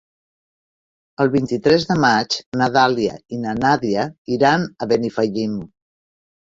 El 1.25 1.29
vint-i-tres 1.35 1.85
de 1.91 1.99
maig 2.05 2.39
na 2.63 2.71
Dàlia 2.79 3.21
i 3.37 3.41
na 3.45 3.57
Nàdia 3.63 4.09
iran 4.39 4.69
a 4.87 4.93
Benifallim. 4.95 5.59